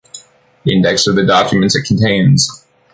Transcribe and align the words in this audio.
Index 0.65 1.05
of 1.05 1.15
the 1.15 1.23
documents 1.27 1.75
it 1.75 1.83
contains. 1.85 2.65